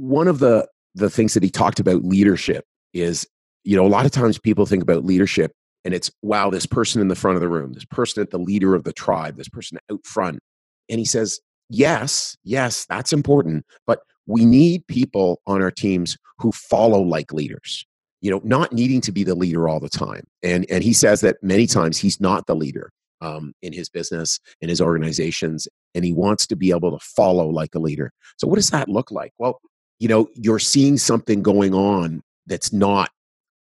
[0.00, 3.26] one of the the things that he talked about leadership is
[3.64, 5.52] you know a lot of times people think about leadership
[5.84, 8.38] and it's wow this person in the front of the room this person at the
[8.38, 10.40] leader of the tribe this person out front.
[10.88, 16.52] And he says yes yes that's important but we need people on our teams who
[16.52, 17.86] follow like leaders
[18.24, 20.24] you know not needing to be the leader all the time.
[20.42, 22.90] And and he says that many times he's not the leader
[23.20, 27.48] um, in his business in his organizations and he wants to be able to follow
[27.48, 28.12] like a leader.
[28.38, 29.32] So what does that look like?
[29.38, 29.60] Well
[29.98, 33.10] you know you're seeing something going on that's not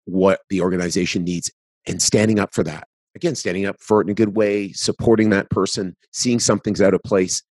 [0.05, 1.51] what the organization needs
[1.87, 2.87] and standing up for that.
[3.15, 6.93] Again standing up for it in a good way supporting that person seeing something's out
[6.93, 7.43] of place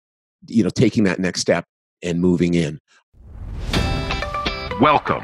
[0.48, 1.66] you know taking that next step
[2.02, 2.80] and moving in.
[4.80, 5.24] Welcome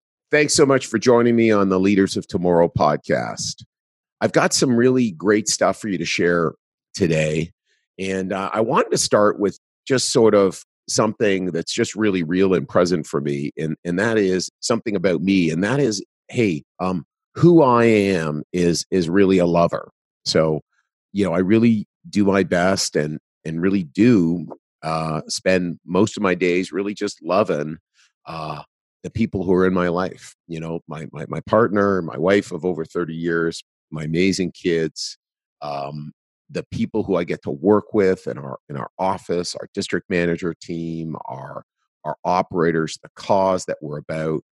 [0.31, 3.65] Thanks so much for joining me on the Leaders of Tomorrow podcast.
[4.21, 6.53] I've got some really great stuff for you to share
[6.93, 7.51] today.
[7.99, 12.53] And uh, I wanted to start with just sort of something that's just really real
[12.53, 13.51] and present for me.
[13.57, 15.51] And, and that is something about me.
[15.51, 17.03] And that is, hey, um,
[17.35, 19.89] who I am is is really a lover.
[20.23, 20.61] So,
[21.11, 24.47] you know, I really do my best and and really do
[24.81, 27.79] uh, spend most of my days really just loving
[28.25, 28.63] uh,
[29.03, 32.51] the people who are in my life you know my my, my partner my wife
[32.51, 35.17] of over 30 years my amazing kids
[35.61, 36.11] um,
[36.49, 40.09] the people who i get to work with in our in our office our district
[40.09, 41.63] manager team our
[42.03, 44.43] our operators the cause that we're about.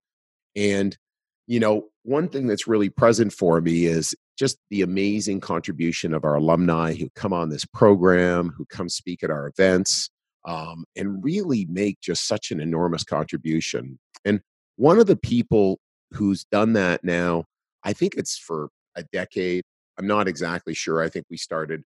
[0.56, 0.96] And
[1.46, 6.24] you know one thing that's really present for me is just the amazing contribution of
[6.24, 10.10] our alumni who come on this program who come speak at our events
[10.44, 13.98] um, and really make just such an enormous contribution.
[14.24, 14.40] And
[14.76, 15.78] one of the people
[16.12, 17.44] who's done that now,
[17.84, 19.62] I think it's for a decade.
[19.98, 21.02] I'm not exactly sure.
[21.02, 21.82] I think we started,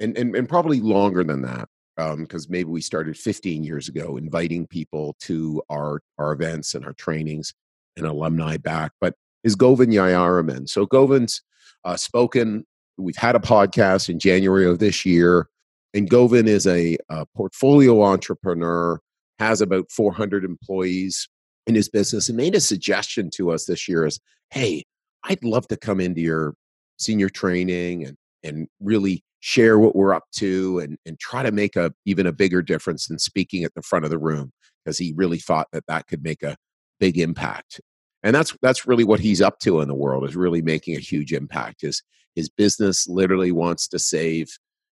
[0.00, 4.16] and and, and probably longer than that, because um, maybe we started 15 years ago,
[4.16, 7.52] inviting people to our our events and our trainings
[7.96, 8.92] and alumni back.
[9.00, 9.14] But
[9.44, 10.68] is Govind Jayaraman.
[10.68, 11.42] So Govind's
[11.84, 12.64] uh, spoken.
[12.96, 15.48] We've had a podcast in January of this year
[15.94, 19.00] and Govind is a, a portfolio entrepreneur,
[19.38, 21.28] has about 400 employees
[21.66, 24.84] in his business, and made a suggestion to us this year: "Is hey,
[25.24, 26.54] I'd love to come into your
[26.98, 31.76] senior training and and really share what we're up to and and try to make
[31.76, 34.52] a even a bigger difference than speaking at the front of the room
[34.84, 36.56] because he really thought that that could make a
[36.98, 37.80] big impact.
[38.22, 41.00] And that's that's really what he's up to in the world is really making a
[41.00, 41.82] huge impact.
[41.82, 42.02] His
[42.34, 44.48] his business literally wants to save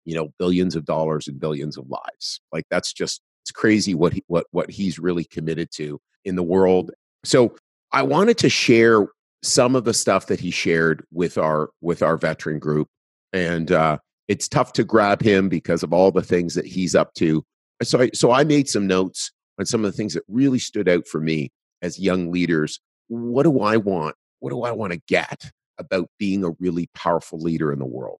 [0.05, 2.41] you know billions of dollars and billions of lives.
[2.51, 6.43] Like that's just it's crazy what he, what what he's really committed to in the
[6.43, 6.91] world.
[7.23, 7.55] So
[7.93, 9.07] i wanted to share
[9.43, 12.87] some of the stuff that he shared with our with our veteran group
[13.33, 13.97] and uh
[14.27, 17.43] it's tough to grab him because of all the things that he's up to.
[17.83, 19.29] So I, so I made some notes
[19.59, 21.51] on some of the things that really stood out for me
[21.81, 22.79] as young leaders.
[23.09, 24.15] What do i want?
[24.39, 28.19] What do i want to get about being a really powerful leader in the world?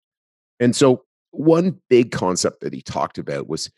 [0.60, 3.72] And so one big concept that he talked about was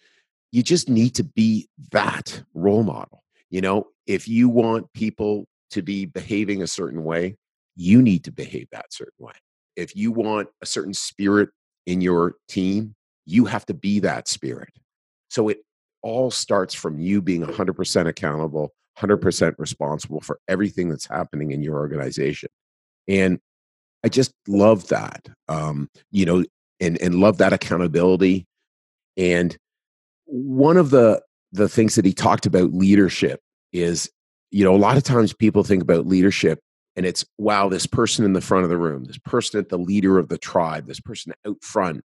[0.51, 3.23] you just need to be that role model.
[3.49, 7.37] You know, if you want people to be behaving a certain way,
[7.75, 9.33] you need to behave that certain way.
[9.75, 11.49] If you want a certain spirit
[11.85, 14.69] in your team, you have to be that spirit.
[15.29, 15.59] So it
[16.03, 21.77] all starts from you being 100% accountable, 100% responsible for everything that's happening in your
[21.77, 22.49] organization.
[23.07, 23.39] And
[24.03, 25.27] I just love that.
[25.47, 26.43] Um, you know,
[26.83, 28.45] and and love that accountability.
[29.17, 29.57] And
[30.25, 31.21] one of the
[31.51, 33.39] the things that he talked about leadership
[33.71, 34.09] is
[34.51, 36.59] you know a lot of times people think about leadership
[36.95, 39.77] and it's wow this person in the front of the room this person at the
[39.77, 42.01] leader of the tribe this person out front.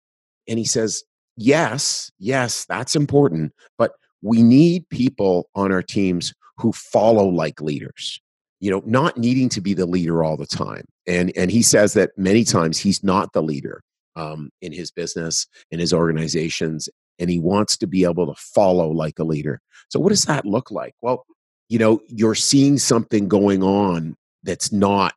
[0.49, 1.03] And he says
[1.37, 3.93] yes yes that's important but
[4.23, 8.20] we need people on our teams who follow like leaders
[8.61, 10.85] you know not needing to be the leader all the time.
[11.06, 13.82] And and he says that many times he's not the leader
[14.17, 16.89] um, in his business, in his organizations,
[17.19, 19.61] and he wants to be able to follow like a leader.
[19.89, 20.95] So, what does that look like?
[21.01, 21.25] Well,
[21.69, 25.15] you know, you're seeing something going on that's not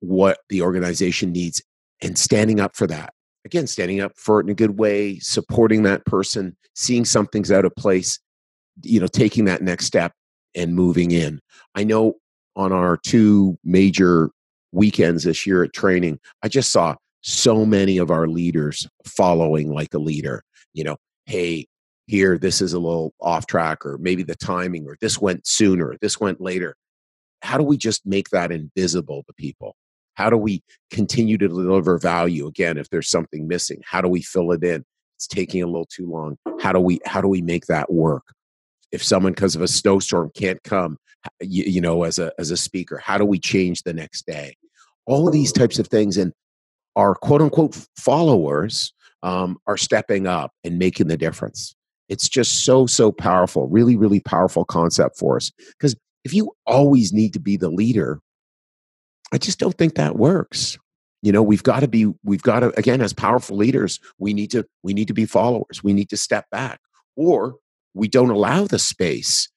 [0.00, 1.62] what the organization needs
[2.02, 3.12] and standing up for that.
[3.44, 7.64] Again, standing up for it in a good way, supporting that person, seeing something's out
[7.64, 8.18] of place,
[8.82, 10.12] you know, taking that next step
[10.54, 11.40] and moving in.
[11.74, 12.14] I know
[12.56, 14.30] on our two major
[14.72, 19.94] weekends this year at training, I just saw so many of our leaders following like
[19.94, 20.42] a leader.
[20.72, 21.66] You know, hey,
[22.06, 25.96] here, this is a little off track, or maybe the timing, or this went sooner,
[26.00, 26.74] this went later.
[27.42, 29.76] How do we just make that invisible to people?
[30.14, 32.46] How do we continue to deliver value?
[32.46, 34.84] Again, if there's something missing, how do we fill it in?
[35.16, 36.36] It's taking a little too long.
[36.60, 38.24] How do we how do we make that work?
[38.90, 40.96] If someone because of a snowstorm can't come,
[41.40, 44.56] you, you know, as a as a speaker, how do we change the next day?
[45.06, 46.32] All of these types of things, and
[46.98, 48.92] our quote unquote followers
[49.22, 51.74] um, are stepping up and making the difference.
[52.10, 55.50] It's just so so powerful, really really powerful concept for us.
[55.68, 58.20] Because if you always need to be the leader,
[59.32, 60.78] I just don't think that works.
[61.22, 64.50] You know, we've got to be, we've got to, again, as powerful leaders, we need
[64.52, 65.82] to, we need to be followers.
[65.82, 66.80] We need to step back,
[67.16, 67.56] or
[67.94, 69.48] we don't allow the space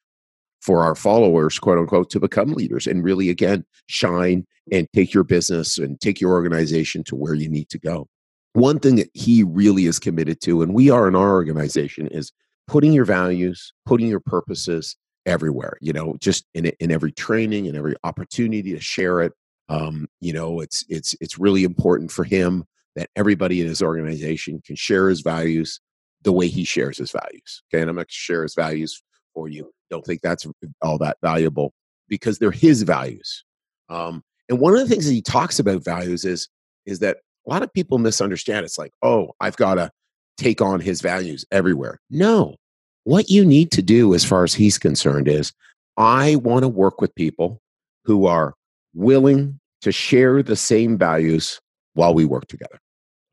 [0.61, 5.23] for our followers, quote unquote, to become leaders and really, again, shine and take your
[5.23, 8.07] business and take your organization to where you need to go.
[8.53, 12.31] One thing that he really is committed to, and we are in our organization, is
[12.67, 17.77] putting your values, putting your purposes everywhere, you know, just in, in every training and
[17.77, 19.33] every opportunity to share it,
[19.69, 22.65] um, you know, it's it's it's really important for him
[22.97, 25.79] that everybody in his organization can share his values
[26.23, 27.63] the way he shares his values.
[27.73, 29.01] Okay, and I'm going to share his values
[29.33, 29.72] for you.
[29.89, 30.45] Don't think that's
[30.81, 31.74] all that valuable
[32.07, 33.44] because they're his values.
[33.89, 36.48] Um, and one of the things that he talks about values is
[36.86, 37.18] is that
[37.48, 38.66] a lot of people misunderstand.
[38.66, 39.92] It's like, oh, I've got to
[40.38, 42.00] take on his values everywhere.
[42.10, 42.56] No,
[43.04, 45.54] what you need to do, as far as he's concerned, is
[45.98, 47.62] I want to work with people
[48.06, 48.54] who are
[48.94, 51.60] willing to share the same values
[51.94, 52.80] while we work together.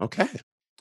[0.00, 0.28] Okay.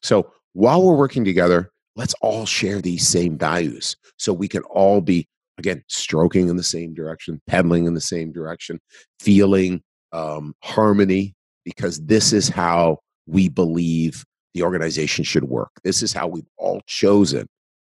[0.02, 5.02] So while we're working together, let's all share these same values so we can all
[5.02, 5.28] be,
[5.58, 8.80] again, stroking in the same direction, pedaling in the same direction,
[9.20, 9.82] feeling
[10.14, 11.34] um, harmony,
[11.66, 14.24] because this is how we believe
[14.54, 15.72] the organization should work.
[15.84, 17.48] This is how we've all chosen.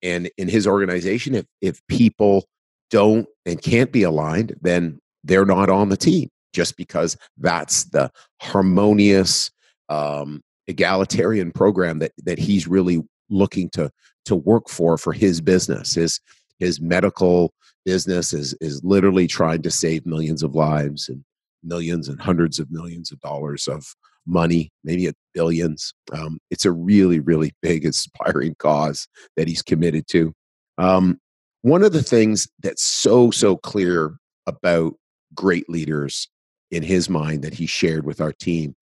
[0.02, 2.46] And in his organization, if, if people
[2.90, 8.10] don't and can't be aligned, then they're not on the team just because that's the
[8.40, 9.50] harmonious
[9.88, 13.90] um, egalitarian program that that he's really looking to
[14.24, 15.94] to work for for his business.
[15.94, 16.20] His
[16.58, 17.52] his medical
[17.84, 21.24] business is is literally trying to save millions of lives and
[21.62, 23.94] millions and hundreds of millions of dollars of
[24.26, 25.94] money maybe billions.
[26.12, 30.34] Um, it's a really really big inspiring cause that he's committed to.
[30.76, 31.18] Um,
[31.62, 34.94] one of the things that's so so clear about
[35.34, 36.28] great leaders
[36.70, 38.74] in his mind that he shared with our team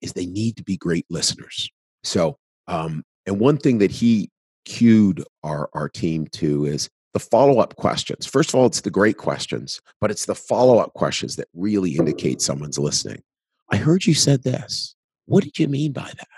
[0.00, 1.70] is they need to be great listeners.
[2.02, 4.30] So, um, and one thing that he
[4.64, 8.26] cued our, our team to is the follow up questions.
[8.26, 11.96] First of all, it's the great questions, but it's the follow up questions that really
[11.96, 13.22] indicate someone's listening.
[13.70, 14.94] I heard you said this.
[15.26, 16.28] What did you mean by that?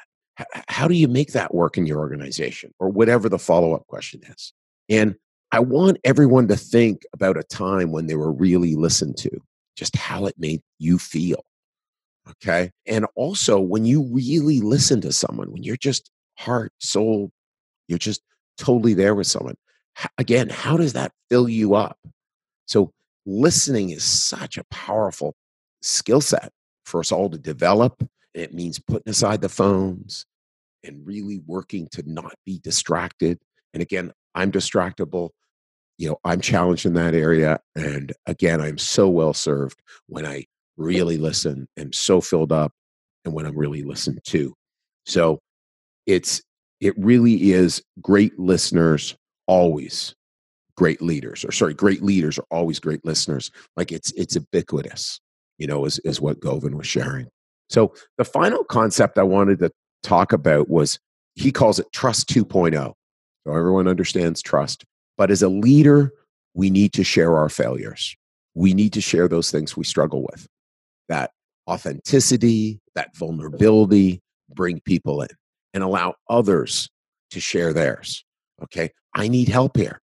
[0.68, 4.20] how do you make that work in your organization or whatever the follow up question
[4.28, 4.52] is?
[4.88, 5.14] And
[5.52, 9.30] I want everyone to think about a time when they were really listened to
[9.76, 11.44] just how it made you feel.
[12.28, 12.70] Okay.
[12.86, 17.30] And also, when you really listen to someone, when you're just heart, soul,
[17.88, 18.22] you're just
[18.58, 19.56] totally there with someone,
[20.18, 21.98] again, how does that fill you up?
[22.66, 22.92] So,
[23.24, 25.34] listening is such a powerful
[25.82, 26.52] skill set
[26.84, 28.06] for us all to develop.
[28.34, 30.26] It means putting aside the phones
[30.84, 33.40] and really working to not be distracted.
[33.74, 35.30] And again, I'm distractible
[35.98, 40.44] you know i'm challenged in that area and again i'm so well served when i
[40.76, 42.72] really listen am so filled up
[43.24, 44.54] and when i'm really listened to
[45.06, 45.38] so
[46.06, 46.42] it's
[46.80, 50.14] it really is great listeners always
[50.76, 55.20] great leaders or sorry great leaders are always great listeners like it's it's ubiquitous
[55.58, 57.26] you know is, is what govin was sharing
[57.70, 59.70] so the final concept i wanted to
[60.02, 60.98] talk about was
[61.34, 64.84] he calls it trust 2.0 so everyone understands trust
[65.16, 66.12] but as a leader,
[66.54, 68.16] we need to share our failures.
[68.54, 70.46] We need to share those things we struggle with.
[71.08, 71.30] That
[71.68, 75.28] authenticity, that vulnerability, bring people in
[75.76, 76.88] and allow others
[77.30, 78.24] to share theirs.
[78.62, 78.90] Okay.
[79.14, 80.00] I need help here.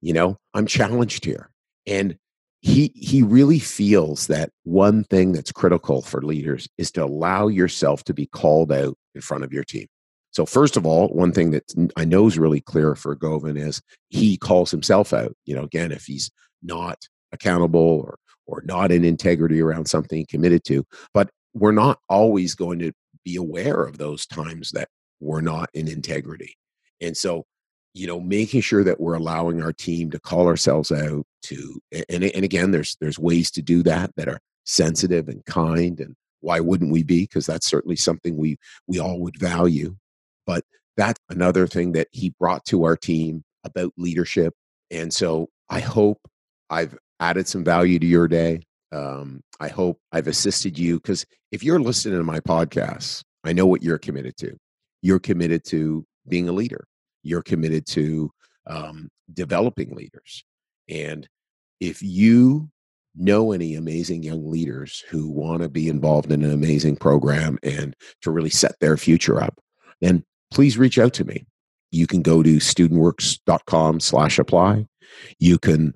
[0.00, 1.50] You know, I'm challenged here.
[1.88, 2.16] And
[2.60, 8.04] he he really feels that one thing that's critical for leaders is to allow yourself
[8.04, 9.86] to be called out in front of your team.
[10.30, 11.64] So, first of all, one thing that
[11.96, 15.34] I know is really clear for Govin is he calls himself out.
[15.46, 16.30] You know, again, if he's
[16.62, 16.98] not
[17.32, 22.54] accountable or or not in integrity around something he committed to, but we're not always
[22.54, 22.92] going to
[23.24, 24.88] be aware of those times that
[25.20, 26.56] we're not in integrity.
[27.00, 27.44] And so,
[27.94, 32.24] you know, making sure that we're allowing our team to call ourselves out to, and,
[32.24, 36.00] and again, there's there's ways to do that that are sensitive and kind.
[36.00, 37.22] And why wouldn't we be?
[37.22, 38.56] Because that's certainly something we
[38.86, 39.96] we all would value.
[40.46, 40.64] But
[40.96, 44.54] that's another thing that he brought to our team about leadership.
[44.90, 46.20] And so I hope
[46.70, 48.62] I've added some value to your day.
[48.92, 53.66] Um, I hope I've assisted you because if you're listening to my podcast, I know
[53.66, 54.56] what you're committed to.
[55.02, 56.86] You're committed to being a leader.
[57.22, 58.30] You're committed to
[58.66, 60.44] um, developing leaders.
[60.88, 61.28] And
[61.80, 62.70] if you
[63.16, 67.94] know any amazing young leaders who want to be involved in an amazing program and
[68.22, 69.58] to really set their future up,
[70.00, 71.46] then please reach out to me.
[71.90, 74.86] You can go to studentworks.com slash apply.
[75.38, 75.94] You can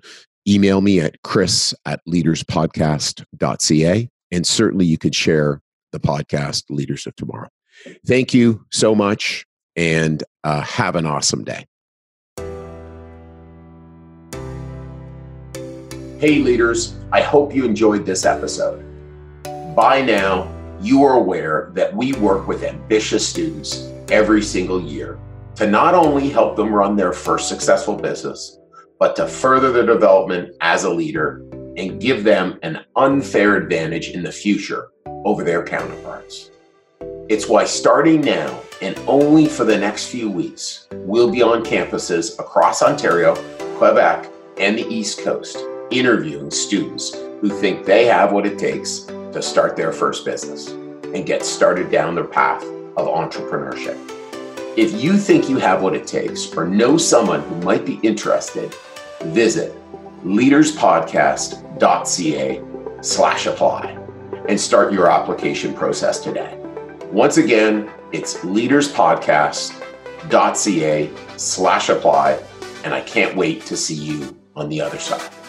[0.48, 4.08] email me at chris at leaderspodcast.ca.
[4.30, 5.60] And certainly you could share
[5.92, 7.48] the podcast Leaders of Tomorrow.
[8.06, 11.66] Thank you so much and uh, have an awesome day.
[16.18, 18.84] Hey, leaders, I hope you enjoyed this episode.
[19.74, 20.48] By now,
[20.80, 25.18] you are aware that we work with ambitious students every single year
[25.56, 28.58] to not only help them run their first successful business,
[29.00, 31.44] but to further their development as a leader
[31.76, 34.90] and give them an unfair advantage in the future
[35.24, 36.51] over their counterparts.
[37.32, 42.38] It's why starting now and only for the next few weeks, we'll be on campuses
[42.38, 43.34] across Ontario,
[43.78, 45.56] Quebec, and the East Coast
[45.90, 51.24] interviewing students who think they have what it takes to start their first business and
[51.24, 52.62] get started down their path
[52.98, 53.96] of entrepreneurship.
[54.76, 58.74] If you think you have what it takes or know someone who might be interested,
[59.22, 59.74] visit
[60.22, 62.62] leaderspodcast.ca
[63.00, 63.98] slash apply
[64.50, 66.61] and start your application process today.
[67.12, 72.42] Once again, it's leaderspodcast.ca slash apply,
[72.84, 75.41] and I can't wait to see you on the other side.